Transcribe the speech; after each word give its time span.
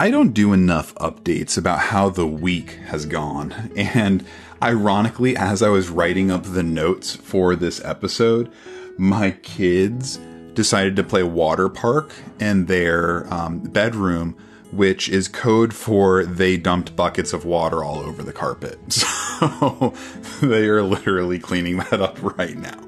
I 0.00 0.10
don't 0.10 0.32
do 0.32 0.54
enough 0.54 0.94
updates 0.94 1.58
about 1.58 1.78
how 1.78 2.08
the 2.08 2.26
week 2.26 2.70
has 2.86 3.04
gone. 3.04 3.70
And 3.76 4.24
ironically, 4.62 5.36
as 5.36 5.60
I 5.62 5.68
was 5.68 5.90
writing 5.90 6.30
up 6.30 6.42
the 6.42 6.62
notes 6.62 7.14
for 7.16 7.54
this 7.54 7.84
episode, 7.84 8.50
my 8.96 9.32
kids 9.42 10.18
decided 10.54 10.96
to 10.96 11.04
play 11.04 11.22
water 11.22 11.68
park 11.68 12.14
in 12.38 12.64
their 12.64 13.30
um, 13.32 13.58
bedroom 13.58 14.38
which 14.72 15.08
is 15.08 15.26
code 15.28 15.74
for 15.74 16.24
they 16.24 16.56
dumped 16.56 16.94
buckets 16.94 17.32
of 17.32 17.44
water 17.44 17.82
all 17.82 17.98
over 17.98 18.22
the 18.22 18.32
carpet. 18.32 18.78
So 19.40 19.94
they 20.42 20.66
are 20.68 20.82
literally 20.82 21.38
cleaning 21.38 21.78
that 21.78 22.00
up 22.00 22.18
right 22.38 22.56
now. 22.56 22.78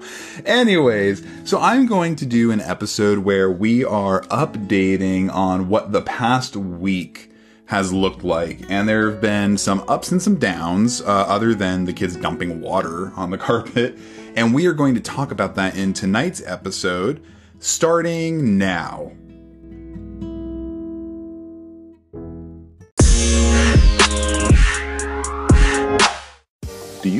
Anyways, 0.45 1.27
so 1.45 1.59
I'm 1.59 1.87
going 1.87 2.17
to 2.17 2.27
do 2.27 2.51
an 2.51 2.61
episode 2.61 3.21
where 3.21 3.51
we 3.51 3.85
are 3.85 4.23
updating 4.25 5.33
on 5.33 5.69
what 5.69 5.93
the 5.93 6.03
past 6.03 6.55
week 6.57 7.31
has 7.67 7.93
looked 7.93 8.23
like. 8.23 8.71
And 8.71 8.87
there 8.87 9.11
have 9.11 9.21
been 9.21 9.57
some 9.57 9.83
ups 9.89 10.13
and 10.13 10.21
some 10.21 10.37
downs, 10.37 11.01
uh, 11.01 11.05
other 11.07 11.55
than 11.55 11.87
the 11.87 11.93
kids 11.93 12.17
dumping 12.17 12.61
water 12.61 13.13
on 13.17 13.31
the 13.31 13.39
carpet. 13.49 13.99
And 14.37 14.53
we 14.53 14.67
are 14.67 14.75
going 14.75 14.95
to 14.95 15.01
talk 15.01 15.31
about 15.31 15.55
that 15.55 15.77
in 15.77 15.95
tonight's 15.95 16.43
episode, 16.45 17.23
starting 17.61 18.59
now. 18.59 19.13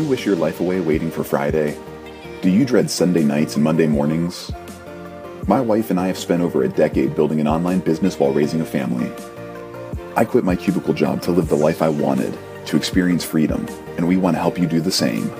You 0.03 0.09
wish 0.09 0.27
your 0.27 0.37
life 0.37 0.59
away 0.59 0.81
waiting 0.81 1.13
for 1.13 1.23
Friday? 1.23 1.79
Do 2.41 2.51
you 2.51 2.65
dread 2.65 2.91
Sunday 2.91 3.23
nights 3.23 3.55
and 3.55 3.63
Monday 3.63 3.87
mornings? 3.87 4.51
My 5.47 5.61
wife 5.61 5.91
and 5.91 6.01
I 6.01 6.09
have 6.09 6.19
spent 6.19 6.43
over 6.43 6.65
a 6.65 6.69
decade 6.69 7.15
building 7.15 7.41
an 7.41 7.47
online 7.47 7.79
business 7.79 8.19
while 8.19 8.33
raising 8.33 8.61
a 8.61 8.65
family. 8.65 9.09
I 10.17 10.25
quit 10.25 10.43
my 10.43 10.57
cubicle 10.57 10.93
job 10.93 11.23
to 11.23 11.31
live 11.31 11.49
the 11.49 11.55
life 11.55 11.83
I 11.83 11.89
wanted, 11.89 12.37
to 12.67 12.77
experience 12.77 13.23
freedom, 13.23 13.65
and 13.97 14.09
we 14.09 14.17
want 14.17 14.35
to 14.35 14.41
help 14.41 14.59
you 14.59 14.67
do 14.67 14.81
the 14.81 14.91
same. 14.91 15.31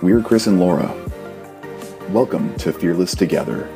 We're 0.00 0.22
Chris 0.22 0.46
and 0.46 0.60
Laura. 0.60 0.94
Welcome 2.10 2.54
to 2.58 2.72
Fearless 2.72 3.16
Together. 3.16 3.68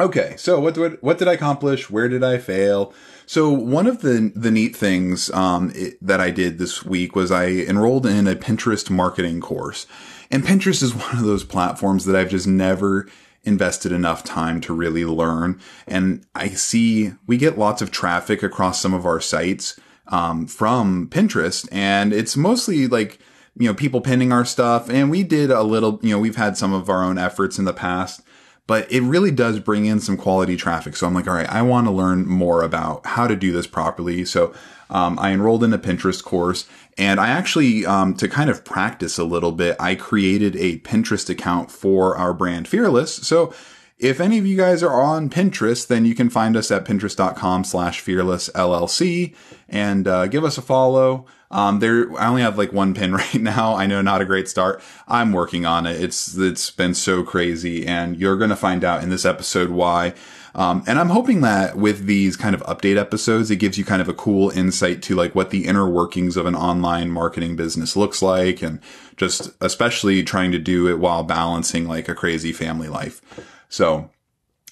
Okay, 0.00 0.34
so 0.38 0.58
what 0.58 0.72
did, 0.72 0.96
what 1.02 1.18
did 1.18 1.28
I 1.28 1.34
accomplish? 1.34 1.90
Where 1.90 2.08
did 2.08 2.24
I 2.24 2.38
fail? 2.38 2.94
So 3.26 3.50
one 3.50 3.86
of 3.86 4.00
the 4.00 4.32
the 4.34 4.50
neat 4.50 4.74
things 4.74 5.30
um, 5.32 5.70
it, 5.74 5.98
that 6.00 6.20
I 6.20 6.30
did 6.30 6.56
this 6.56 6.82
week 6.82 7.14
was 7.14 7.30
I 7.30 7.48
enrolled 7.48 8.06
in 8.06 8.26
a 8.26 8.34
Pinterest 8.34 8.88
marketing 8.88 9.42
course, 9.42 9.86
and 10.30 10.42
Pinterest 10.42 10.82
is 10.82 10.94
one 10.94 11.18
of 11.18 11.24
those 11.24 11.44
platforms 11.44 12.06
that 12.06 12.16
I've 12.16 12.30
just 12.30 12.46
never 12.46 13.08
invested 13.42 13.92
enough 13.92 14.24
time 14.24 14.62
to 14.62 14.72
really 14.72 15.04
learn. 15.04 15.60
And 15.86 16.24
I 16.34 16.48
see 16.48 17.12
we 17.26 17.36
get 17.36 17.58
lots 17.58 17.82
of 17.82 17.90
traffic 17.90 18.42
across 18.42 18.80
some 18.80 18.94
of 18.94 19.04
our 19.04 19.20
sites 19.20 19.78
um, 20.08 20.46
from 20.46 21.10
Pinterest, 21.10 21.68
and 21.70 22.14
it's 22.14 22.38
mostly 22.38 22.86
like 22.86 23.18
you 23.54 23.68
know 23.68 23.74
people 23.74 24.00
pinning 24.00 24.32
our 24.32 24.46
stuff. 24.46 24.88
And 24.88 25.10
we 25.10 25.24
did 25.24 25.50
a 25.50 25.62
little, 25.62 26.00
you 26.02 26.12
know, 26.12 26.18
we've 26.18 26.36
had 26.36 26.56
some 26.56 26.72
of 26.72 26.88
our 26.88 27.04
own 27.04 27.18
efforts 27.18 27.58
in 27.58 27.66
the 27.66 27.74
past 27.74 28.22
but 28.66 28.90
it 28.90 29.02
really 29.02 29.30
does 29.30 29.58
bring 29.58 29.86
in 29.86 30.00
some 30.00 30.16
quality 30.16 30.56
traffic. 30.56 30.96
So 30.96 31.06
I'm 31.06 31.14
like, 31.14 31.26
all 31.26 31.34
right, 31.34 31.48
I 31.48 31.62
want 31.62 31.86
to 31.86 31.90
learn 31.90 32.26
more 32.26 32.62
about 32.62 33.04
how 33.04 33.26
to 33.26 33.36
do 33.36 33.52
this 33.52 33.66
properly. 33.66 34.24
So 34.24 34.54
um, 34.88 35.18
I 35.18 35.32
enrolled 35.32 35.64
in 35.64 35.72
a 35.72 35.78
Pinterest 35.78 36.22
course 36.22 36.68
and 36.98 37.18
I 37.18 37.28
actually, 37.28 37.86
um, 37.86 38.14
to 38.14 38.28
kind 38.28 38.50
of 38.50 38.64
practice 38.64 39.18
a 39.18 39.24
little 39.24 39.52
bit, 39.52 39.76
I 39.80 39.94
created 39.94 40.56
a 40.56 40.78
Pinterest 40.78 41.28
account 41.30 41.70
for 41.70 42.16
our 42.16 42.34
brand 42.34 42.68
Fearless. 42.68 43.14
So 43.14 43.52
if 44.00 44.18
any 44.18 44.38
of 44.38 44.46
you 44.46 44.56
guys 44.56 44.82
are 44.82 45.00
on 45.00 45.28
Pinterest, 45.28 45.86
then 45.86 46.06
you 46.06 46.14
can 46.14 46.30
find 46.30 46.56
us 46.56 46.70
at 46.70 46.86
pinterest.com 46.86 47.64
slash 47.64 48.00
fearless 48.00 48.48
LLC 48.54 49.34
and 49.68 50.08
uh, 50.08 50.26
give 50.26 50.42
us 50.42 50.56
a 50.56 50.62
follow. 50.62 51.26
Um, 51.50 51.80
there, 51.80 52.12
I 52.18 52.28
only 52.28 52.42
have 52.42 52.58
like 52.58 52.72
one 52.72 52.94
pin 52.94 53.12
right 53.14 53.34
now. 53.34 53.74
I 53.74 53.86
know 53.86 54.02
not 54.02 54.20
a 54.20 54.24
great 54.24 54.48
start. 54.48 54.82
I'm 55.08 55.32
working 55.32 55.66
on 55.66 55.86
it. 55.86 56.00
It's, 56.00 56.36
it's 56.36 56.70
been 56.70 56.94
so 56.94 57.22
crazy 57.22 57.86
and 57.86 58.16
you're 58.16 58.36
going 58.36 58.50
to 58.50 58.56
find 58.56 58.84
out 58.84 59.02
in 59.02 59.10
this 59.10 59.24
episode 59.24 59.70
why. 59.70 60.14
Um, 60.54 60.82
and 60.86 60.98
I'm 60.98 61.10
hoping 61.10 61.42
that 61.42 61.76
with 61.76 62.06
these 62.06 62.36
kind 62.36 62.54
of 62.54 62.62
update 62.62 62.96
episodes, 62.96 63.50
it 63.50 63.56
gives 63.56 63.78
you 63.78 63.84
kind 63.84 64.02
of 64.02 64.08
a 64.08 64.14
cool 64.14 64.50
insight 64.50 65.00
to 65.02 65.14
like 65.14 65.34
what 65.34 65.50
the 65.50 65.66
inner 65.66 65.88
workings 65.88 66.36
of 66.36 66.46
an 66.46 66.56
online 66.56 67.10
marketing 67.10 67.54
business 67.54 67.96
looks 67.96 68.20
like 68.20 68.60
and 68.62 68.80
just 69.16 69.52
especially 69.60 70.22
trying 70.24 70.50
to 70.50 70.58
do 70.58 70.88
it 70.88 70.98
while 70.98 71.22
balancing 71.22 71.86
like 71.86 72.08
a 72.08 72.14
crazy 72.14 72.52
family 72.52 72.88
life. 72.88 73.20
So 73.68 74.10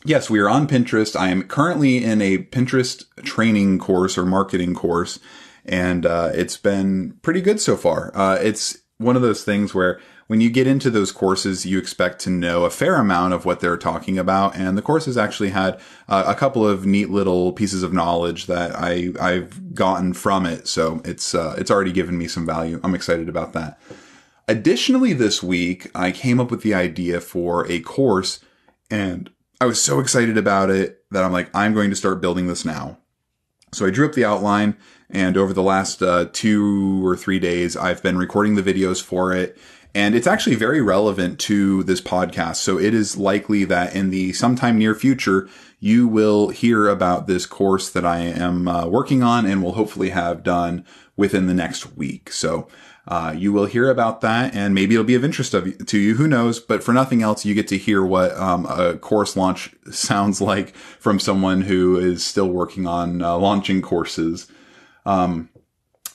yes, 0.05 0.28
we 0.28 0.41
are 0.41 0.49
on 0.49 0.67
Pinterest. 0.67 1.15
I 1.19 1.28
am 1.28 1.44
currently 1.44 2.03
in 2.03 2.21
a 2.22 2.38
Pinterest 2.38 3.05
training 3.22 3.78
course 3.78 4.19
or 4.19 4.27
marketing 4.27 4.75
course 4.75 5.21
and 5.69 6.06
uh, 6.06 6.31
it's 6.34 6.56
been 6.56 7.19
pretty 7.23 7.41
good 7.41 7.61
so 7.61 7.77
far. 7.77 8.11
Uh, 8.15 8.37
it's 8.37 8.79
one 8.99 9.17
of 9.17 9.23
those 9.23 9.45
things 9.45 9.75
where 9.75 10.01
when 10.27 10.41
you 10.43 10.51
get 10.51 10.67
into 10.67 10.91
those 10.91 11.11
courses, 11.11 11.65
you 11.65 11.79
expect 11.79 12.21
to 12.21 12.31
know 12.31 12.65
a 12.65 12.71
fair 12.71 12.97
amount 12.97 13.33
of 13.33 13.47
what 13.47 13.61
they're 13.61 13.79
talking 13.79 14.19
about, 14.19 14.56
and 14.56 14.77
the 14.77 14.83
course 14.83 15.06
has 15.06 15.17
actually 15.17 15.51
had 15.51 15.81
uh, 16.09 16.25
a 16.27 16.34
couple 16.34 16.67
of 16.67 16.84
neat 16.84 17.09
little 17.09 17.53
pieces 17.53 17.83
of 17.83 17.93
knowledge 17.93 18.47
that 18.47 18.73
I 18.77 19.11
I've 19.21 19.75
gotten 19.75 20.12
from 20.12 20.45
it. 20.45 20.69
So 20.69 21.01
it's 21.05 21.34
uh, 21.34 21.55
it's 21.59 21.71
already 21.71 21.93
given 21.93 22.19
me 22.19 22.29
some 22.29 22.45
value. 22.45 22.79
I'm 22.83 22.95
excited 22.95 23.29
about 23.29 23.55
that. 23.55 23.81
Additionally, 24.47 25.12
this 25.12 25.43
week 25.43 25.91
I 25.95 26.11
came 26.11 26.41
up 26.41 26.50
with 26.50 26.62
the 26.62 26.75
idea 26.75 27.21
for 27.21 27.71
a 27.71 27.81
course, 27.81 28.41
and 28.91 29.31
I 29.61 29.67
was 29.67 29.83
so 29.83 29.99
excited 29.99 30.37
about 30.37 30.71
it 30.71 31.05
that 31.11 31.25
I'm 31.25 31.33
like, 31.33 31.50
I'm 31.55 31.75
going 31.75 31.91
to 31.91 31.97
start 31.97 32.21
building 32.21 32.49
this 32.49 32.65
now. 32.65 32.99
So 33.73 33.87
I 33.87 33.91
drew 33.91 34.06
up 34.06 34.15
the 34.15 34.25
outline 34.25 34.77
and 35.10 35.36
over 35.36 35.52
the 35.52 35.62
last 35.62 36.02
uh, 36.02 36.26
two 36.32 37.04
or 37.06 37.16
three 37.16 37.38
days, 37.38 37.76
I've 37.76 38.02
been 38.02 38.19
recording 38.19 38.54
the 38.56 38.62
videos 38.62 39.02
for 39.02 39.32
it. 39.32 39.58
And 39.94 40.14
it's 40.14 40.26
actually 40.26 40.56
very 40.56 40.82
relevant 40.82 41.38
to 41.41 41.82
this 41.84 42.00
podcast. 42.00 42.56
So 42.56 42.78
it 42.78 42.92
is 42.92 43.16
likely 43.16 43.64
that 43.64 43.94
in 43.94 44.10
the 44.10 44.32
sometime 44.34 44.78
near 44.78 44.94
future, 44.94 45.48
you 45.80 46.06
will 46.06 46.50
hear 46.50 46.88
about 46.88 47.26
this 47.26 47.46
course 47.46 47.88
that 47.91 48.04
I 48.04 48.19
am 48.19 48.69
uh, 48.69 48.86
working 48.86 49.22
on 49.22 49.46
and 49.46 49.62
will 49.62 49.72
hopefully 49.72 50.10
have 50.10 50.42
done 50.42 50.84
within 51.16 51.46
the 51.46 51.54
next 51.54 51.96
week. 51.96 52.30
So 52.30 52.69
uh, 53.06 53.34
you 53.36 53.50
will 53.50 53.64
hear 53.64 53.88
about 53.88 54.20
that 54.20 54.54
and 54.54 54.75
maybe 54.75 54.94
it'll 54.94 55.06
be 55.06 55.14
of 55.14 55.25
interest 55.25 55.54
of, 55.54 55.86
to 55.86 55.98
you. 55.98 56.16
Who 56.16 56.28
knows? 56.28 56.60
But 56.60 56.84
for 56.84 56.92
nothing 56.92 57.22
else, 57.22 57.46
you 57.46 57.54
get 57.54 57.69
to 57.69 57.78
hear 57.78 58.04
what 58.04 58.36
um, 58.36 58.66
a 58.66 58.98
course 58.98 59.36
launch 59.36 59.75
sounds 59.90 60.42
like 60.42 60.76
from 60.76 61.19
someone 61.19 61.62
who 61.62 61.96
is 61.96 62.25
still 62.25 62.48
working 62.48 62.86
on 62.86 63.22
uh, 63.22 63.38
launching 63.38 63.80
courses. 63.80 64.48
Um, 65.08 65.48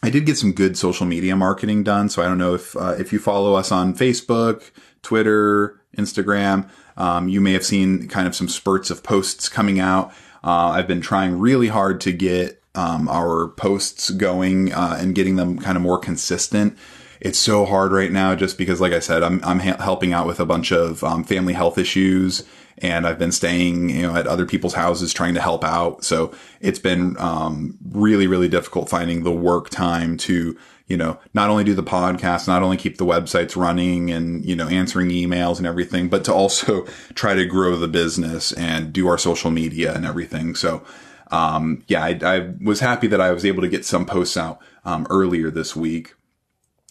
I 0.03 0.09
did 0.09 0.25
get 0.25 0.37
some 0.37 0.51
good 0.51 0.77
social 0.77 1.05
media 1.05 1.35
marketing 1.35 1.83
done. 1.83 2.09
So 2.09 2.21
I 2.21 2.25
don't 2.25 2.37
know 2.37 2.53
if, 2.53 2.75
uh, 2.75 2.95
if 2.99 3.11
you 3.11 3.19
follow 3.19 3.55
us 3.55 3.71
on 3.71 3.95
Facebook, 3.95 4.71
Twitter, 5.01 5.81
Instagram, 5.97 6.69
um, 6.95 7.27
you 7.27 7.41
may 7.41 7.53
have 7.53 7.65
seen 7.65 8.07
kind 8.07 8.27
of 8.27 8.35
some 8.35 8.47
spurts 8.47 8.91
of 8.91 9.01
posts 9.01 9.49
coming 9.49 9.79
out. 9.79 10.13
Uh, 10.43 10.69
I've 10.75 10.87
been 10.87 11.01
trying 11.01 11.39
really 11.39 11.69
hard 11.69 12.01
to 12.01 12.11
get 12.11 12.61
um, 12.75 13.07
our 13.07 13.47
posts 13.47 14.09
going 14.11 14.73
uh, 14.73 14.97
and 14.99 15.15
getting 15.15 15.37
them 15.37 15.57
kind 15.57 15.75
of 15.75 15.81
more 15.81 15.97
consistent. 15.97 16.77
It's 17.23 17.39
so 17.39 17.66
hard 17.66 17.94
right 17.94 18.11
now, 18.11 18.35
just 18.35 18.57
because, 18.57 18.81
like 18.81 18.94
I 18.94 19.00
said, 19.00 19.23
I'm 19.23 19.44
I'm 19.44 19.59
ha- 19.59 19.81
helping 19.81 20.13
out 20.13 20.28
with 20.28 20.39
a 20.39 20.45
bunch 20.45 20.72
of 20.72 21.03
um, 21.03 21.23
family 21.23 21.53
health 21.53 21.78
issues 21.78 22.44
and 22.79 23.06
I've 23.06 23.19
been 23.19 23.31
staying, 23.31 23.89
you 23.89 24.01
know, 24.03 24.16
at 24.16 24.28
other 24.28 24.45
people's 24.45 24.73
houses 24.73 25.13
trying 25.13 25.35
to 25.35 25.41
help 25.41 25.63
out. 25.63 26.03
So 26.03 26.34
it's 26.59 26.79
been 26.79 27.16
um, 27.17 27.78
really, 27.91 28.28
really 28.28 28.47
difficult 28.47 28.89
finding 28.89 29.23
the 29.23 29.31
work 29.31 29.69
time 29.69 30.17
to, 30.17 30.57
you 30.88 30.97
know, 30.97 31.19
not 31.34 31.50
only 31.50 31.63
do 31.63 31.75
the 31.75 31.84
podcast, 31.84 32.47
not 32.47 32.63
only 32.63 32.78
keep 32.78 32.97
the 32.97 33.06
websites 33.06 33.55
running 33.55 34.11
and, 34.11 34.44
you 34.45 34.55
know, 34.55 34.67
answering 34.67 35.09
emails 35.09 35.57
and 35.57 35.67
everything, 35.67 36.09
but 36.09 36.25
to 36.25 36.34
also 36.34 36.85
try 37.16 37.34
to 37.35 37.45
grow 37.45 37.75
the 37.75 37.87
business 37.87 38.52
and 38.53 38.91
do 38.91 39.08
our 39.08 39.17
social 39.17 39.52
media 39.52 39.93
and 39.93 40.05
everything. 40.05 40.55
So, 40.55 40.84
um, 41.31 41.84
yeah, 41.87 42.03
I, 42.03 42.20
I, 42.23 42.53
was 42.61 42.79
happy 42.79 43.08
that 43.08 43.22
I 43.22 43.31
was 43.31 43.46
able 43.46 43.61
to 43.61 43.70
get 43.70 43.85
some 43.85 44.05
posts 44.05 44.37
out 44.37 44.59
um, 44.85 45.08
earlier 45.09 45.49
this 45.49 45.75
week. 45.75 46.14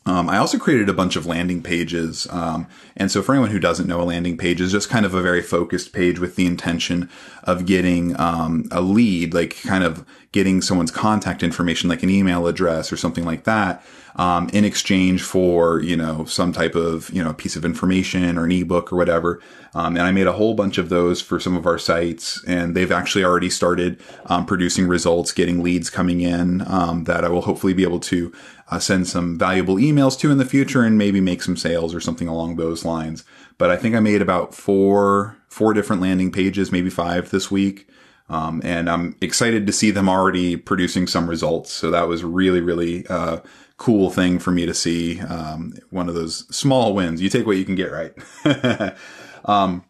Um, 0.05 0.29
I 0.29 0.39
also 0.39 0.59
created 0.59 0.89
a 0.89 0.93
bunch 0.93 1.15
of 1.15 1.27
landing 1.27 1.63
pages. 1.63 2.27
Um, 2.31 2.67
and 2.97 3.11
so 3.11 3.23
for 3.23 3.33
anyone 3.33 3.51
who 3.51 3.61
doesn't 3.61 3.87
know, 3.87 4.01
a 4.01 4.05
landing 4.05 4.37
page 4.37 4.61
is 4.61 4.73
just 4.73 4.91
kind 4.91 5.07
of 5.07 5.15
a 5.15 5.23
very 5.23 5.43
focused 5.43 5.93
page 5.93 6.19
with 6.19 6.35
the 6.35 6.47
intention 6.47 7.09
of 7.45 7.67
getting 7.67 8.19
um, 8.19 8.69
a 8.73 8.81
lead, 8.81 9.33
like 9.33 9.63
kind 9.63 9.85
of 9.85 10.05
getting 10.33 10.61
someone's 10.61 10.91
contact 10.91 11.43
information, 11.43 11.89
like 11.89 12.03
an 12.03 12.11
email 12.11 12.47
address 12.47 12.93
or 12.93 12.97
something 12.97 13.25
like 13.25 13.45
that, 13.45 13.85
um, 14.17 14.49
in 14.51 14.65
exchange 14.65 15.23
for, 15.23 15.81
you 15.81 15.97
know, 15.97 16.25
some 16.25 16.53
type 16.53 16.75
of, 16.75 17.11
you 17.11 17.23
know, 17.23 17.33
piece 17.33 17.57
of 17.57 17.65
information 17.65 18.39
or 18.39 18.45
an 18.45 18.53
ebook 18.53 18.93
or 18.93 18.97
whatever. 18.97 19.41
Um, 19.75 19.97
and 19.97 20.07
I 20.07 20.13
made 20.13 20.27
a 20.27 20.33
whole 20.33 20.55
bunch 20.55 20.77
of 20.79 20.91
those 20.91 21.23
for 21.23 21.41
some 21.41 21.57
of 21.57 21.67
our 21.67 21.79
sites 21.79 22.45
and 22.45 22.75
they've 22.75 22.93
actually 22.93 23.25
already 23.25 23.49
started 23.49 24.01
um, 24.27 24.45
producing 24.45 24.87
results, 24.87 25.33
getting 25.33 25.63
leads 25.63 25.89
coming 25.89 26.21
in 26.21 26.59
that 26.59 27.25
I 27.25 27.29
will 27.29 27.43
hopefully 27.43 27.73
be 27.73 27.83
able 27.83 28.01
to 28.01 28.33
uh, 28.71 28.79
send 28.79 29.07
some 29.07 29.39
valuable 29.39 29.77
emails 29.77 30.19
to 30.21 30.31
in 30.31 30.39
the 30.39 30.45
future 30.45 30.83
and 30.83 30.97
maybe 30.97 31.21
make 31.21 31.43
some 31.43 31.57
sales 31.57 31.95
or 31.95 32.01
something 32.01 32.29
along 32.29 32.57
those 32.57 32.85
lines. 32.85 33.25
But 33.59 33.71
I 33.71 33.77
think 33.77 33.95
I 33.95 34.01
made 34.01 34.23
about 34.23 34.55
four 34.55 35.37
four 35.49 35.75
different 35.75 36.01
landing 36.01 36.33
pages, 36.33 36.73
maybe 36.73 36.89
five 36.89 37.31
this 37.31 37.51
week. 37.51 37.87
Um, 38.33 38.63
and 38.65 38.89
I'm 38.89 39.15
excited 39.21 39.67
to 39.67 39.73
see 39.73 39.91
them 39.91 40.09
already 40.09 40.57
producing 40.57 41.07
some 41.07 41.29
results. 41.29 41.71
So 41.71 41.91
that 41.91 42.09
was 42.09 42.25
really, 42.25 42.61
really 42.61 43.07
uh, 43.09 43.41
cool 43.77 44.11
thing 44.11 44.39
for 44.39 44.51
me 44.51 44.65
to 44.65 44.73
see. 44.73 45.21
Um, 45.21 45.75
one 45.91 46.09
of 46.09 46.15
those 46.15 46.47
small 46.55 46.95
wins. 46.95 47.21
You 47.21 47.29
take 47.29 47.47
what 47.47 47.59
you 47.59 47.65
can 47.65 47.75
get, 47.75 47.93
right? 47.93 48.97
um, 49.45 49.85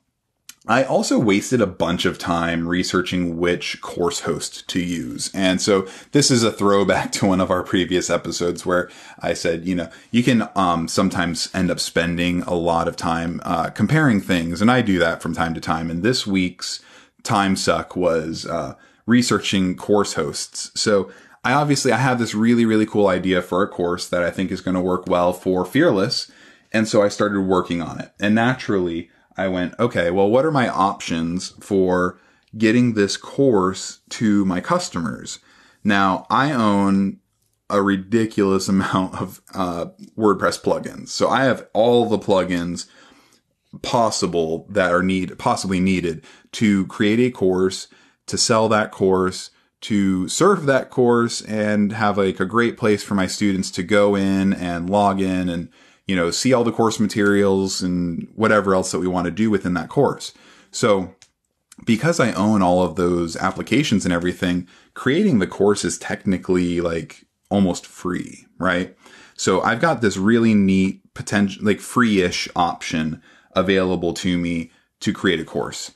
I 0.67 0.85
also 0.85 1.19
wasted 1.19 1.61
a 1.61 1.67
bunch 1.67 2.05
of 2.05 2.19
time 2.19 2.69
researching 2.69 3.39
which 3.39 3.81
course 3.81 4.21
host 4.21 4.69
to 4.69 4.81
use. 4.81 5.29
And 5.35 5.61
so 5.61 5.89
this 6.13 6.31
is 6.31 6.45
a 6.45 6.53
throwback 6.53 7.13
to 7.13 7.27
one 7.27 7.41
of 7.41 7.51
our 7.51 7.63
previous 7.63 8.11
episodes 8.11 8.65
where 8.65 8.89
I 9.21 9.35
said, 9.35 9.67
you 9.67 9.75
know, 9.75 9.91
you 10.11 10.23
can 10.23 10.49
um, 10.57 10.87
sometimes 10.89 11.49
end 11.53 11.71
up 11.71 11.79
spending 11.79 12.43
a 12.43 12.55
lot 12.55 12.87
of 12.89 12.97
time 12.97 13.41
uh, 13.45 13.71
comparing 13.71 14.21
things. 14.21 14.61
And 14.61 14.71
I 14.71 14.83
do 14.83 14.99
that 15.01 15.21
from 15.21 15.35
time 15.35 15.55
to 15.55 15.61
time. 15.61 15.91
And 15.91 16.03
this 16.03 16.27
week's 16.27 16.81
time 17.23 17.57
suck 17.57 17.97
was 17.97 18.47
uh, 18.47 18.75
researching 19.07 19.77
course 19.77 20.15
hosts. 20.15 20.71
So 20.81 21.11
I 21.45 21.53
obviously 21.53 21.93
I 21.93 21.99
have 21.99 22.19
this 22.19 22.35
really, 22.35 22.65
really 22.65 22.87
cool 22.87 23.09
idea 23.09 23.43
for 23.43 23.63
a 23.63 23.69
course 23.69 24.09
that 24.09 24.23
I 24.23 24.31
think 24.31 24.51
is 24.51 24.61
going 24.61 24.75
to 24.75 24.81
work 24.81 25.07
well 25.07 25.33
for 25.33 25.65
Fearless. 25.65 26.31
And 26.73 26.89
so 26.89 27.03
I 27.03 27.09
started 27.09 27.41
working 27.41 27.83
on 27.83 28.01
it. 28.01 28.13
And 28.21 28.35
naturally, 28.35 29.11
I 29.37 29.49
went, 29.49 29.75
okay, 29.79 30.11
well, 30.11 30.31
what 30.31 30.45
are 30.45 30.51
my 30.51 30.69
options 30.69 31.51
for 31.61 32.19
getting 32.57 32.95
this 32.95 33.17
course 33.17 34.01
to 34.11 34.45
my 34.45 34.61
customers? 34.61 35.41
Now, 35.85 36.27
I 36.31 36.53
own 36.53 37.19
a 37.69 37.83
ridiculous 37.83 38.69
amount 38.69 39.21
of 39.21 39.41
uh, 39.55 39.87
WordPress 40.17 40.63
plugins. 40.63 41.09
So 41.09 41.29
I 41.29 41.45
have 41.45 41.67
all 41.73 42.09
the 42.09 42.19
plugins 42.19 42.87
possible 43.81 44.67
that 44.69 44.93
are 44.93 45.03
need 45.03 45.39
possibly 45.39 45.81
needed 45.81 46.25
to 46.53 46.87
create 46.87 47.21
a 47.21 47.31
course, 47.31 47.89
to 48.27 48.37
sell 48.37 48.69
that 48.69 48.91
course, 48.93 49.51
to 49.83 50.29
serve 50.29 50.67
that 50.67 50.91
course 50.91 51.41
and 51.43 51.93
have 51.93 52.19
like 52.19 52.39
a 52.39 52.45
great 52.45 52.77
place 52.77 53.03
for 53.03 53.15
my 53.15 53.27
students 53.27 53.71
to 53.71 53.83
go 53.83 54.15
in 54.15 54.53
and 54.53 54.91
log 54.91 55.21
in 55.21 55.49
and 55.49 55.69
you 56.07 56.17
know, 56.17 56.31
see 56.31 56.53
all 56.53 56.65
the 56.65 56.73
course 56.73 56.99
materials 56.99 57.81
and 57.81 58.29
whatever 58.35 58.75
else 58.75 58.91
that 58.91 58.99
we 58.99 59.07
want 59.07 59.25
to 59.25 59.31
do 59.31 59.51
within 59.51 59.75
that 59.75 59.89
course. 59.89 60.33
So 60.71 61.15
because 61.85 62.21
I 62.21 62.33
own 62.33 62.63
all 62.63 62.83
of 62.83 62.97
those 62.97 63.37
applications 63.37 64.05
and 64.05 64.13
everything, 64.13 64.69
creating 64.95 65.39
the 65.39 65.47
course 65.47 65.85
is 65.85 65.99
technically 65.99 66.81
like 66.81 67.25
almost 67.51 67.87
free, 67.87 68.47
right? 68.59 68.97
So 69.35 69.63
I've 69.63 69.81
got 69.81 70.01
this 70.01 70.17
really 70.17 70.55
neat 70.55 71.01
potential, 71.15 71.65
like 71.65 71.81
free-ish 71.81 72.49
option 72.55 73.23
available 73.55 74.15
to 74.15 74.39
me 74.39 74.71
to 75.01 75.13
create 75.13 75.41
a 75.41 75.45
course. 75.45 75.93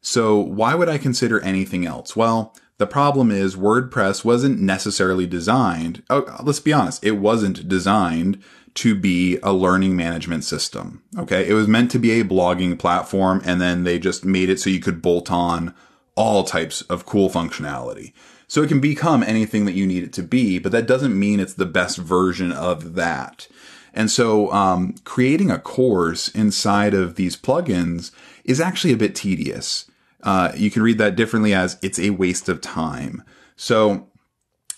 So 0.00 0.38
why 0.38 0.74
would 0.74 0.88
I 0.88 0.98
consider 0.98 1.40
anything 1.40 1.86
else? 1.86 2.14
Well, 2.14 2.54
the 2.78 2.86
problem 2.86 3.30
is 3.30 3.56
WordPress 3.56 4.24
wasn't 4.24 4.60
necessarily 4.60 5.26
designed. 5.26 6.02
Oh, 6.10 6.24
let's 6.42 6.60
be 6.60 6.72
honest. 6.72 7.04
It 7.04 7.12
wasn't 7.12 7.68
designed 7.68 8.42
to 8.74 8.94
be 8.94 9.38
a 9.42 9.52
learning 9.52 9.96
management 9.96 10.44
system. 10.44 11.02
Okay. 11.16 11.48
It 11.48 11.54
was 11.54 11.68
meant 11.68 11.90
to 11.92 11.98
be 11.98 12.20
a 12.20 12.24
blogging 12.24 12.78
platform 12.78 13.40
and 13.44 13.60
then 13.60 13.84
they 13.84 13.98
just 13.98 14.24
made 14.24 14.50
it 14.50 14.60
so 14.60 14.70
you 14.70 14.80
could 14.80 15.00
bolt 15.00 15.30
on 15.30 15.74
all 16.16 16.44
types 16.44 16.82
of 16.82 17.06
cool 17.06 17.30
functionality. 17.30 18.12
So 18.46 18.62
it 18.62 18.68
can 18.68 18.80
become 18.80 19.22
anything 19.22 19.64
that 19.64 19.74
you 19.74 19.86
need 19.86 20.02
it 20.02 20.12
to 20.14 20.22
be, 20.22 20.58
but 20.58 20.72
that 20.72 20.86
doesn't 20.86 21.18
mean 21.18 21.40
it's 21.40 21.54
the 21.54 21.66
best 21.66 21.96
version 21.96 22.52
of 22.52 22.94
that. 22.94 23.48
And 23.94 24.10
so, 24.10 24.52
um, 24.52 24.94
creating 25.04 25.50
a 25.50 25.58
course 25.58 26.28
inside 26.28 26.92
of 26.92 27.14
these 27.14 27.36
plugins 27.36 28.10
is 28.44 28.60
actually 28.60 28.92
a 28.92 28.98
bit 28.98 29.14
tedious. 29.14 29.86
Uh, 30.22 30.52
you 30.56 30.70
can 30.70 30.82
read 30.82 30.98
that 30.98 31.16
differently 31.16 31.54
as 31.54 31.78
it's 31.80 31.98
a 31.98 32.10
waste 32.10 32.48
of 32.48 32.60
time. 32.60 33.22
So 33.56 34.08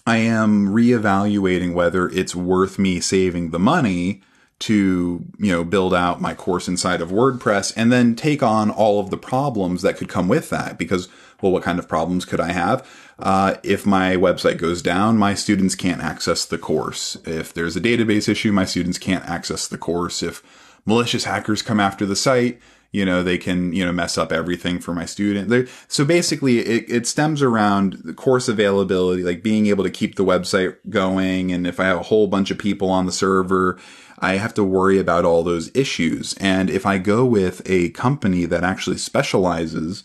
I 0.06 0.18
am 0.18 0.68
reevaluating 0.68 1.72
whether 1.72 2.08
it's 2.08 2.34
worth 2.34 2.78
me 2.78 3.00
saving 3.00 3.50
the 3.50 3.58
money 3.58 4.22
to, 4.58 5.24
you 5.38 5.52
know, 5.52 5.64
build 5.64 5.94
out 5.94 6.20
my 6.20 6.34
course 6.34 6.68
inside 6.68 7.00
of 7.00 7.10
WordPress 7.10 7.72
and 7.76 7.92
then 7.92 8.14
take 8.14 8.42
on 8.42 8.70
all 8.70 9.00
of 9.00 9.10
the 9.10 9.18
problems 9.18 9.82
that 9.82 9.96
could 9.96 10.08
come 10.08 10.28
with 10.28 10.50
that. 10.50 10.78
Because, 10.78 11.08
well, 11.40 11.52
what 11.52 11.62
kind 11.62 11.78
of 11.78 11.88
problems 11.88 12.24
could 12.24 12.40
I 12.40 12.52
have? 12.52 12.88
Uh, 13.18 13.54
if 13.62 13.86
my 13.86 14.16
website 14.16 14.58
goes 14.58 14.82
down, 14.82 15.18
my 15.18 15.34
students 15.34 15.74
can't 15.74 16.02
access 16.02 16.44
the 16.44 16.58
course. 16.58 17.16
If 17.24 17.52
there's 17.52 17.76
a 17.76 17.80
database 17.80 18.28
issue, 18.28 18.52
my 18.52 18.64
students 18.64 18.98
can't 18.98 19.24
access 19.24 19.66
the 19.68 19.78
course. 19.78 20.22
If 20.22 20.42
malicious 20.84 21.24
hackers 21.24 21.62
come 21.62 21.80
after 21.80 22.06
the 22.06 22.16
site, 22.16 22.60
you 22.92 23.04
know 23.04 23.22
they 23.22 23.36
can 23.36 23.72
you 23.72 23.84
know 23.84 23.92
mess 23.92 24.16
up 24.16 24.32
everything 24.32 24.78
for 24.78 24.94
my 24.94 25.04
student 25.04 25.48
They're, 25.50 25.66
so 25.86 26.04
basically 26.04 26.60
it, 26.60 26.88
it 26.88 27.06
stems 27.06 27.42
around 27.42 27.98
the 28.04 28.14
course 28.14 28.48
availability 28.48 29.22
like 29.22 29.42
being 29.42 29.66
able 29.66 29.84
to 29.84 29.90
keep 29.90 30.14
the 30.14 30.24
website 30.24 30.76
going 30.88 31.52
and 31.52 31.66
if 31.66 31.78
i 31.78 31.84
have 31.84 31.98
a 31.98 32.04
whole 32.04 32.26
bunch 32.26 32.50
of 32.50 32.58
people 32.58 32.88
on 32.88 33.04
the 33.04 33.12
server 33.12 33.78
i 34.20 34.36
have 34.36 34.54
to 34.54 34.64
worry 34.64 34.98
about 34.98 35.24
all 35.24 35.42
those 35.42 35.70
issues 35.74 36.34
and 36.40 36.70
if 36.70 36.86
i 36.86 36.96
go 36.96 37.24
with 37.24 37.60
a 37.66 37.90
company 37.90 38.46
that 38.46 38.64
actually 38.64 38.98
specializes 38.98 40.02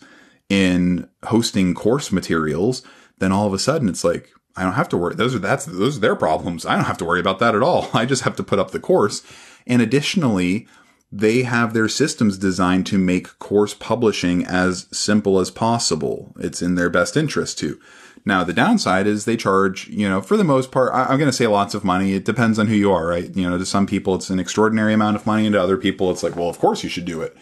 in 0.52 1.08
hosting 1.24 1.72
course 1.74 2.12
materials 2.12 2.82
then 3.18 3.32
all 3.32 3.46
of 3.46 3.54
a 3.54 3.58
sudden 3.58 3.88
it's 3.88 4.04
like 4.04 4.30
I 4.56 4.64
don't 4.64 4.74
have 4.74 4.88
to 4.90 4.96
worry. 4.96 5.14
Those 5.14 5.34
are 5.34 5.38
that's 5.38 5.64
those 5.64 5.96
are 5.96 6.00
their 6.00 6.16
problems. 6.16 6.66
I 6.66 6.76
don't 6.76 6.84
have 6.84 6.98
to 6.98 7.04
worry 7.04 7.20
about 7.20 7.38
that 7.38 7.54
at 7.54 7.62
all. 7.62 7.88
I 7.94 8.04
just 8.04 8.22
have 8.22 8.36
to 8.36 8.42
put 8.42 8.58
up 8.58 8.70
the 8.70 8.80
course. 8.80 9.22
And 9.66 9.80
additionally, 9.80 10.66
they 11.10 11.42
have 11.42 11.72
their 11.72 11.88
systems 11.88 12.38
designed 12.38 12.86
to 12.86 12.98
make 12.98 13.38
course 13.38 13.74
publishing 13.74 14.44
as 14.44 14.88
simple 14.92 15.38
as 15.38 15.50
possible. 15.50 16.34
It's 16.38 16.62
in 16.62 16.74
their 16.74 16.90
best 16.90 17.16
interest 17.16 17.58
to. 17.60 17.78
Now, 18.24 18.44
the 18.44 18.52
downside 18.52 19.06
is 19.06 19.24
they 19.24 19.36
charge, 19.36 19.88
you 19.88 20.08
know, 20.08 20.20
for 20.20 20.36
the 20.36 20.44
most 20.44 20.70
part, 20.70 20.94
I'm 20.94 21.18
going 21.18 21.30
to 21.30 21.36
say 21.36 21.48
lots 21.48 21.74
of 21.74 21.84
money. 21.84 22.12
It 22.12 22.24
depends 22.24 22.58
on 22.58 22.68
who 22.68 22.74
you 22.74 22.92
are, 22.92 23.06
right? 23.06 23.34
You 23.34 23.50
know, 23.50 23.58
to 23.58 23.66
some 23.66 23.84
people, 23.84 24.14
it's 24.14 24.30
an 24.30 24.38
extraordinary 24.38 24.94
amount 24.94 25.16
of 25.16 25.26
money, 25.26 25.44
and 25.44 25.54
to 25.54 25.60
other 25.60 25.76
people, 25.76 26.10
it's 26.10 26.22
like, 26.22 26.36
well, 26.36 26.48
of 26.48 26.58
course 26.58 26.84
you 26.84 26.88
should 26.88 27.04
do 27.04 27.20
it. 27.20 27.36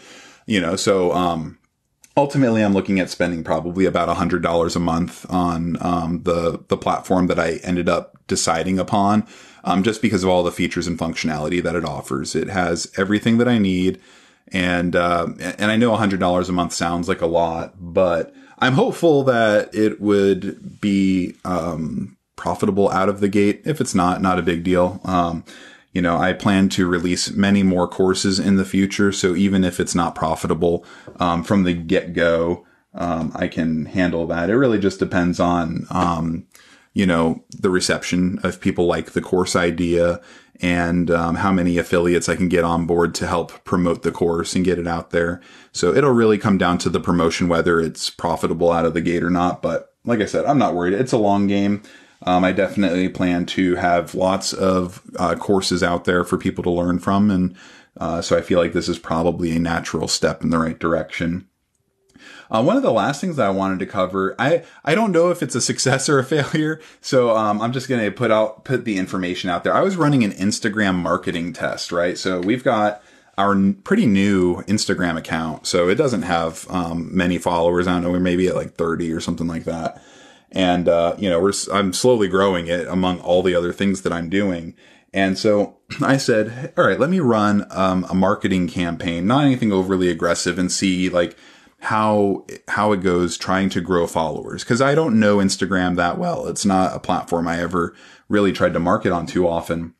You 0.46 0.58
know, 0.58 0.76
so, 0.76 1.12
um, 1.12 1.58
ultimately 2.16 2.62
I'm 2.62 2.74
looking 2.74 3.00
at 3.00 3.10
spending 3.10 3.44
probably 3.44 3.84
about 3.84 4.14
hundred 4.16 4.42
dollars 4.42 4.76
a 4.76 4.80
month 4.80 5.26
on, 5.30 5.76
um, 5.80 6.22
the, 6.22 6.64
the 6.68 6.76
platform 6.76 7.26
that 7.28 7.38
I 7.38 7.60
ended 7.62 7.88
up 7.88 8.18
deciding 8.26 8.78
upon 8.78 9.26
um, 9.64 9.82
just 9.82 10.02
because 10.02 10.24
of 10.24 10.30
all 10.30 10.42
the 10.42 10.52
features 10.52 10.86
and 10.86 10.98
functionality 10.98 11.62
that 11.62 11.76
it 11.76 11.84
offers. 11.84 12.34
It 12.34 12.48
has 12.48 12.90
everything 12.96 13.38
that 13.38 13.48
I 13.48 13.58
need. 13.58 14.00
And, 14.52 14.96
uh, 14.96 15.28
and 15.38 15.70
I 15.70 15.76
know 15.76 15.96
$100 15.96 16.48
a 16.48 16.52
month 16.52 16.72
sounds 16.72 17.08
like 17.08 17.20
a 17.20 17.26
lot, 17.26 17.74
but 17.78 18.34
I'm 18.58 18.72
hopeful 18.72 19.22
that 19.24 19.72
it 19.74 20.00
would 20.00 20.80
be, 20.80 21.36
um, 21.44 22.16
profitable 22.36 22.90
out 22.90 23.08
of 23.08 23.20
the 23.20 23.28
gate. 23.28 23.62
If 23.64 23.80
it's 23.80 23.94
not, 23.94 24.22
not 24.22 24.38
a 24.38 24.42
big 24.42 24.64
deal. 24.64 25.00
You 25.92 26.02
know, 26.02 26.18
I 26.18 26.32
plan 26.32 26.68
to 26.70 26.86
release 26.86 27.30
many 27.32 27.62
more 27.62 27.88
courses 27.88 28.38
in 28.38 28.56
the 28.56 28.64
future. 28.64 29.10
So 29.10 29.34
even 29.34 29.64
if 29.64 29.80
it's 29.80 29.94
not 29.94 30.14
profitable, 30.14 30.84
um, 31.18 31.42
from 31.42 31.64
the 31.64 31.72
get 31.72 32.12
go, 32.12 32.64
um, 32.94 33.32
I 33.34 33.48
can 33.48 33.86
handle 33.86 34.26
that. 34.28 34.50
It 34.50 34.56
really 34.56 34.78
just 34.78 34.98
depends 34.98 35.40
on, 35.40 35.86
um, 35.90 36.46
you 36.92 37.06
know, 37.06 37.44
the 37.50 37.70
reception 37.70 38.38
of 38.42 38.60
people 38.60 38.86
like 38.86 39.12
the 39.12 39.20
course 39.20 39.56
idea 39.56 40.20
and 40.60 41.10
um, 41.10 41.36
how 41.36 41.52
many 41.52 41.78
affiliates 41.78 42.28
I 42.28 42.36
can 42.36 42.48
get 42.48 42.64
on 42.64 42.86
board 42.86 43.14
to 43.16 43.26
help 43.26 43.64
promote 43.64 44.02
the 44.02 44.12
course 44.12 44.54
and 44.54 44.64
get 44.64 44.78
it 44.78 44.86
out 44.86 45.10
there. 45.10 45.40
So 45.72 45.94
it'll 45.94 46.10
really 46.10 46.38
come 46.38 46.58
down 46.58 46.78
to 46.78 46.90
the 46.90 47.00
promotion, 47.00 47.48
whether 47.48 47.80
it's 47.80 48.10
profitable 48.10 48.70
out 48.70 48.84
of 48.84 48.94
the 48.94 49.00
gate 49.00 49.22
or 49.22 49.30
not. 49.30 49.62
But 49.62 49.94
like 50.04 50.20
I 50.20 50.26
said, 50.26 50.44
I'm 50.44 50.58
not 50.58 50.74
worried. 50.74 50.94
It's 50.94 51.12
a 51.12 51.18
long 51.18 51.46
game. 51.46 51.82
Um, 52.22 52.44
I 52.44 52.52
definitely 52.52 53.08
plan 53.08 53.46
to 53.46 53.76
have 53.76 54.14
lots 54.14 54.52
of 54.52 55.02
uh, 55.16 55.34
courses 55.36 55.82
out 55.82 56.04
there 56.04 56.22
for 56.22 56.36
people 56.36 56.62
to 56.64 56.70
learn 56.70 56.98
from. 56.98 57.30
And 57.30 57.56
uh, 57.96 58.20
so 58.20 58.36
I 58.36 58.42
feel 58.42 58.58
like 58.58 58.72
this 58.72 58.88
is 58.88 58.98
probably 58.98 59.56
a 59.56 59.58
natural 59.58 60.06
step 60.06 60.42
in 60.42 60.50
the 60.50 60.58
right 60.58 60.78
direction. 60.78 61.48
Uh, 62.50 62.62
one 62.62 62.76
of 62.76 62.82
the 62.82 62.92
last 62.92 63.20
things 63.20 63.36
that 63.36 63.46
I 63.46 63.50
wanted 63.50 63.78
to 63.78 63.86
cover, 63.86 64.34
I, 64.38 64.64
I 64.84 64.94
don't 64.94 65.12
know 65.12 65.30
if 65.30 65.42
it's 65.42 65.54
a 65.54 65.60
success 65.60 66.08
or 66.08 66.18
a 66.18 66.24
failure. 66.36 66.80
So, 67.00 67.34
um, 67.36 67.60
I'm 67.62 67.72
just 67.72 67.88
going 67.88 68.04
to 68.04 68.10
put 68.10 68.30
out, 68.30 68.64
put 68.64 68.84
the 68.84 68.98
information 68.98 69.48
out 69.48 69.64
there. 69.64 69.74
I 69.74 69.80
was 69.80 69.96
running 69.96 70.24
an 70.24 70.32
Instagram 70.32 70.96
marketing 70.96 71.52
test, 71.52 71.92
right? 71.92 72.18
So 72.18 72.40
we've 72.40 72.64
got 72.64 73.02
our 73.38 73.56
pretty 73.84 74.04
new 74.04 74.62
Instagram 74.62 75.16
account. 75.16 75.66
So 75.66 75.88
it 75.88 75.94
doesn't 75.94 76.22
have, 76.22 76.66
um, 76.68 77.16
many 77.16 77.38
followers. 77.38 77.86
I 77.86 77.92
don't 77.92 78.02
know. 78.02 78.10
We're 78.10 78.20
maybe 78.20 78.48
at 78.48 78.56
like 78.56 78.74
30 78.74 79.12
or 79.12 79.20
something 79.20 79.46
like 79.46 79.64
that. 79.64 80.02
And, 80.52 80.88
uh, 80.88 81.14
you 81.18 81.30
know, 81.30 81.40
we're, 81.40 81.52
I'm 81.72 81.92
slowly 81.92 82.28
growing 82.28 82.66
it 82.66 82.86
among 82.88 83.20
all 83.20 83.42
the 83.42 83.54
other 83.54 83.72
things 83.72 84.02
that 84.02 84.12
I'm 84.12 84.28
doing. 84.28 84.74
And 85.12 85.38
so 85.38 85.78
I 86.02 86.16
said, 86.16 86.72
all 86.76 86.86
right, 86.86 86.98
let 86.98 87.10
me 87.10 87.20
run 87.20 87.66
um, 87.70 88.04
a 88.10 88.14
marketing 88.14 88.68
campaign, 88.68 89.26
not 89.26 89.44
anything 89.44 89.72
overly 89.72 90.08
aggressive 90.08 90.58
and 90.58 90.70
see 90.70 91.08
like 91.08 91.36
how 91.82 92.44
how 92.68 92.92
it 92.92 92.98
goes 93.02 93.38
trying 93.38 93.70
to 93.70 93.80
grow 93.80 94.06
followers 94.06 94.62
because 94.62 94.82
I 94.82 94.94
don't 94.94 95.18
know 95.18 95.38
Instagram 95.38 95.96
that 95.96 96.18
well. 96.18 96.46
It's 96.46 96.66
not 96.66 96.94
a 96.94 97.00
platform 97.00 97.48
I 97.48 97.58
ever 97.60 97.94
really 98.28 98.52
tried 98.52 98.74
to 98.74 98.80
market 98.80 99.12
on 99.12 99.26
too 99.26 99.48
often. 99.48 99.94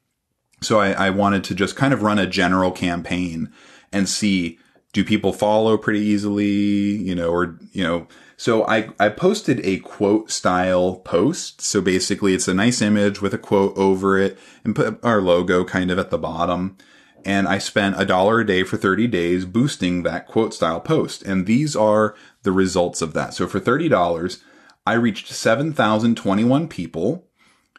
So 0.61 0.78
I, 0.78 0.92
I 0.92 1.11
wanted 1.11 1.42
to 1.45 1.54
just 1.54 1.76
kind 1.76 1.95
of 1.95 2.02
run 2.02 2.19
a 2.19 2.26
general 2.26 2.71
campaign 2.71 3.50
and 3.92 4.09
see 4.09 4.59
do 4.92 5.04
people 5.04 5.33
follow 5.33 5.78
pretty 5.78 6.00
easily, 6.00 6.47
you 6.47 7.14
know, 7.14 7.30
or, 7.30 7.59
you 7.73 7.83
know, 7.85 8.09
so 8.41 8.67
I, 8.67 8.89
I 8.99 9.11
posted 9.11 9.61
a 9.67 9.81
quote 9.81 10.31
style 10.31 10.97
post. 11.01 11.61
So 11.61 11.83
basically 11.83 12.33
it's 12.33 12.49
a 12.49 12.55
nice 12.55 12.81
image 12.81 13.21
with 13.21 13.35
a 13.35 13.39
quote 13.39 13.77
over 13.77 14.17
it 14.17 14.39
and 14.65 14.75
put 14.75 14.99
our 15.05 15.21
logo 15.21 15.63
kind 15.63 15.91
of 15.91 15.99
at 15.99 16.09
the 16.09 16.17
bottom. 16.17 16.79
And 17.23 17.47
I 17.47 17.59
spent 17.59 18.01
a 18.01 18.07
dollar 18.07 18.41
a 18.41 18.47
day 18.47 18.63
for 18.63 18.79
30 18.79 19.09
days 19.09 19.45
boosting 19.45 20.05
that 20.05 20.27
quote 20.27 20.55
style 20.55 20.81
post. 20.81 21.21
And 21.21 21.45
these 21.45 21.77
are 21.77 22.15
the 22.43 22.51
results 22.51 23.03
of 23.03 23.13
that. 23.13 23.35
So 23.35 23.47
for 23.47 23.61
$30, 23.61 24.43
I 24.87 24.95
reached 24.95 25.29
7,021 25.29 26.67
people 26.69 27.29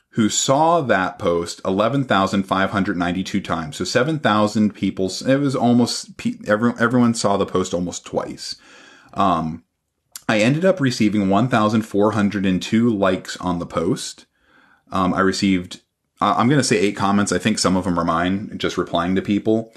who 0.10 0.30
saw 0.30 0.82
that 0.82 1.18
post 1.18 1.60
11,592 1.65 3.41
times. 3.41 3.77
So 3.77 3.84
7,000 3.84 4.75
people, 4.75 5.12
it 5.27 5.38
was 5.38 5.56
almost, 5.56 6.12
everyone, 6.46 6.80
everyone 6.80 7.13
saw 7.15 7.38
the 7.38 7.48
post 7.48 7.74
almost 7.74 8.06
twice. 8.06 8.58
Um, 9.15 9.63
I 10.31 10.39
ended 10.39 10.63
up 10.63 10.79
receiving 10.79 11.27
1,402 11.27 12.89
likes 12.89 13.35
on 13.38 13.59
the 13.59 13.65
post. 13.65 14.25
Um, 14.89 15.13
I 15.13 15.19
received, 15.19 15.81
uh, 16.21 16.35
I'm 16.38 16.47
going 16.47 16.61
to 16.61 16.63
say 16.63 16.77
eight 16.77 16.95
comments. 16.95 17.33
I 17.33 17.38
think 17.38 17.59
some 17.59 17.75
of 17.75 17.83
them 17.83 18.00
are 18.00 18.05
mine, 18.05 18.57
just 18.57 18.77
replying 18.77 19.13
to 19.15 19.21
people. 19.21 19.73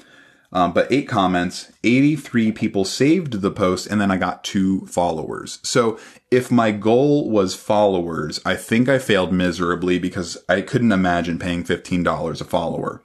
Um, 0.52 0.72
but 0.72 0.86
eight 0.92 1.08
comments, 1.08 1.72
83 1.82 2.52
people 2.52 2.84
saved 2.84 3.40
the 3.40 3.50
post, 3.50 3.88
and 3.88 4.00
then 4.00 4.12
I 4.12 4.16
got 4.16 4.44
two 4.44 4.86
followers. 4.86 5.58
So 5.64 5.98
if 6.30 6.52
my 6.52 6.70
goal 6.70 7.28
was 7.28 7.56
followers, 7.56 8.40
I 8.46 8.54
think 8.54 8.88
I 8.88 9.00
failed 9.00 9.32
miserably 9.32 9.98
because 9.98 10.38
I 10.48 10.60
couldn't 10.60 10.92
imagine 10.92 11.40
paying 11.40 11.64
$15 11.64 12.40
a 12.40 12.44
follower. 12.44 13.02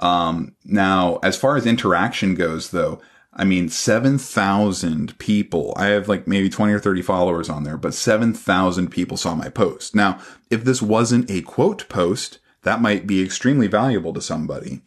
Um, 0.00 0.54
now, 0.64 1.18
as 1.24 1.36
far 1.36 1.56
as 1.56 1.66
interaction 1.66 2.36
goes, 2.36 2.70
though, 2.70 3.00
I 3.36 3.44
mean, 3.44 3.68
7,000 3.68 5.18
people. 5.18 5.74
I 5.76 5.88
have 5.88 6.08
like 6.08 6.26
maybe 6.26 6.48
20 6.48 6.72
or 6.72 6.78
30 6.78 7.02
followers 7.02 7.50
on 7.50 7.64
there, 7.64 7.76
but 7.76 7.92
7,000 7.92 8.88
people 8.88 9.18
saw 9.18 9.34
my 9.34 9.50
post. 9.50 9.94
Now, 9.94 10.18
if 10.50 10.64
this 10.64 10.80
wasn't 10.80 11.30
a 11.30 11.42
quote 11.42 11.86
post, 11.88 12.38
that 12.62 12.80
might 12.80 13.06
be 13.06 13.22
extremely 13.22 13.66
valuable 13.66 14.14
to 14.14 14.22
somebody. 14.22 14.80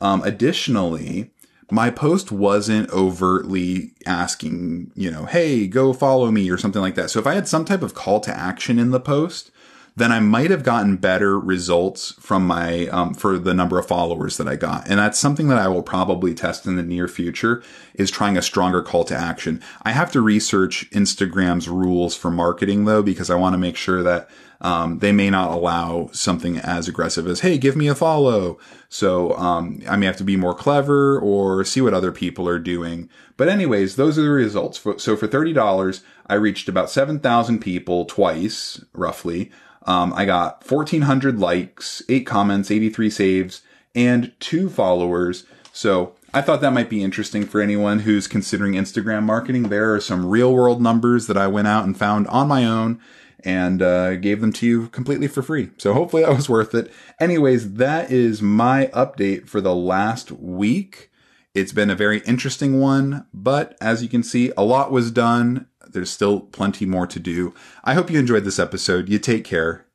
Um, 0.00 0.22
additionally, 0.24 1.30
my 1.70 1.88
post 1.88 2.32
wasn't 2.32 2.90
overtly 2.90 3.92
asking, 4.06 4.90
you 4.94 5.10
know, 5.10 5.24
hey, 5.26 5.66
go 5.66 5.92
follow 5.92 6.30
me 6.30 6.50
or 6.50 6.58
something 6.58 6.82
like 6.82 6.96
that. 6.96 7.10
So 7.10 7.20
if 7.20 7.26
I 7.26 7.34
had 7.34 7.48
some 7.48 7.64
type 7.64 7.82
of 7.82 7.94
call 7.94 8.20
to 8.20 8.36
action 8.36 8.78
in 8.78 8.90
the 8.90 9.00
post, 9.00 9.50
then 9.96 10.10
I 10.10 10.18
might 10.18 10.50
have 10.50 10.64
gotten 10.64 10.96
better 10.96 11.38
results 11.38 12.12
from 12.18 12.46
my 12.46 12.88
um, 12.88 13.14
for 13.14 13.38
the 13.38 13.54
number 13.54 13.78
of 13.78 13.86
followers 13.86 14.36
that 14.38 14.48
I 14.48 14.56
got, 14.56 14.88
and 14.88 14.98
that's 14.98 15.18
something 15.18 15.48
that 15.48 15.58
I 15.58 15.68
will 15.68 15.82
probably 15.82 16.34
test 16.34 16.66
in 16.66 16.76
the 16.76 16.82
near 16.82 17.06
future. 17.06 17.62
Is 17.94 18.10
trying 18.10 18.36
a 18.36 18.42
stronger 18.42 18.82
call 18.82 19.04
to 19.04 19.16
action. 19.16 19.62
I 19.82 19.92
have 19.92 20.10
to 20.12 20.20
research 20.20 20.90
Instagram's 20.90 21.68
rules 21.68 22.16
for 22.16 22.30
marketing 22.30 22.86
though, 22.86 23.02
because 23.02 23.30
I 23.30 23.36
want 23.36 23.54
to 23.54 23.58
make 23.58 23.76
sure 23.76 24.02
that 24.02 24.28
um, 24.60 24.98
they 24.98 25.12
may 25.12 25.30
not 25.30 25.52
allow 25.52 26.08
something 26.12 26.58
as 26.58 26.88
aggressive 26.88 27.28
as 27.28 27.40
"Hey, 27.40 27.56
give 27.56 27.76
me 27.76 27.86
a 27.86 27.94
follow." 27.94 28.58
So 28.88 29.36
um, 29.36 29.80
I 29.88 29.96
may 29.96 30.06
have 30.06 30.16
to 30.16 30.24
be 30.24 30.36
more 30.36 30.54
clever 30.54 31.20
or 31.20 31.64
see 31.64 31.80
what 31.80 31.94
other 31.94 32.12
people 32.12 32.48
are 32.48 32.58
doing. 32.58 33.08
But 33.36 33.48
anyways, 33.48 33.94
those 33.94 34.18
are 34.18 34.22
the 34.22 34.30
results. 34.30 34.84
So 34.96 35.16
for 35.16 35.28
thirty 35.28 35.52
dollars, 35.52 36.02
I 36.26 36.34
reached 36.34 36.68
about 36.68 36.90
seven 36.90 37.20
thousand 37.20 37.60
people 37.60 38.06
twice, 38.06 38.84
roughly. 38.92 39.52
Um, 39.84 40.12
I 40.14 40.24
got 40.24 40.68
1,400 40.68 41.38
likes, 41.38 42.02
eight 42.08 42.26
comments, 42.26 42.70
83 42.70 43.10
saves, 43.10 43.62
and 43.94 44.32
two 44.40 44.68
followers. 44.68 45.44
So 45.72 46.14
I 46.32 46.40
thought 46.40 46.60
that 46.62 46.72
might 46.72 46.88
be 46.88 47.02
interesting 47.02 47.44
for 47.44 47.60
anyone 47.60 48.00
who's 48.00 48.26
considering 48.26 48.74
Instagram 48.74 49.24
marketing. 49.24 49.64
There 49.64 49.94
are 49.94 50.00
some 50.00 50.26
real 50.26 50.52
world 50.52 50.80
numbers 50.80 51.26
that 51.26 51.36
I 51.36 51.46
went 51.46 51.68
out 51.68 51.84
and 51.84 51.96
found 51.96 52.26
on 52.28 52.48
my 52.48 52.64
own 52.64 53.00
and 53.44 53.82
uh, 53.82 54.16
gave 54.16 54.40
them 54.40 54.52
to 54.54 54.66
you 54.66 54.88
completely 54.88 55.28
for 55.28 55.42
free. 55.42 55.70
So 55.76 55.92
hopefully 55.92 56.22
that 56.24 56.34
was 56.34 56.48
worth 56.48 56.74
it. 56.74 56.90
Anyways, 57.20 57.74
that 57.74 58.10
is 58.10 58.42
my 58.42 58.86
update 58.94 59.48
for 59.48 59.60
the 59.60 59.74
last 59.74 60.32
week. 60.32 61.10
It's 61.54 61.72
been 61.72 61.90
a 61.90 61.94
very 61.94 62.18
interesting 62.20 62.80
one, 62.80 63.26
but 63.32 63.76
as 63.80 64.02
you 64.02 64.08
can 64.08 64.24
see, 64.24 64.50
a 64.56 64.64
lot 64.64 64.90
was 64.90 65.12
done 65.12 65.68
there's 65.94 66.10
still 66.10 66.40
plenty 66.40 66.84
more 66.84 67.06
to 67.06 67.18
do. 67.18 67.54
I 67.82 67.94
hope 67.94 68.10
you 68.10 68.18
enjoyed 68.18 68.44
this 68.44 68.58
episode. 68.58 69.08
You 69.08 69.18
take 69.18 69.44
care. 69.44 69.86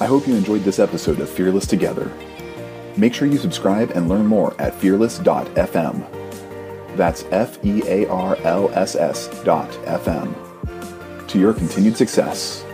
I 0.00 0.06
hope 0.06 0.26
you 0.26 0.34
enjoyed 0.34 0.64
this 0.64 0.78
episode 0.78 1.20
of 1.20 1.28
Fearless 1.28 1.66
Together. 1.66 2.10
Make 2.96 3.12
sure 3.12 3.28
you 3.28 3.36
subscribe 3.36 3.90
and 3.90 4.08
learn 4.08 4.26
more 4.26 4.58
at 4.60 4.74
fearless.fm. 4.74 6.96
That's 6.96 7.24
F 7.30 7.64
E 7.64 7.82
A 7.86 8.08
R 8.08 8.36
L 8.38 8.70
S 8.70 8.96
S 8.96 9.28
dot 9.44 9.70
FM. 9.84 10.34
To 11.28 11.38
your 11.38 11.52
continued 11.52 11.96
success. 11.96 12.64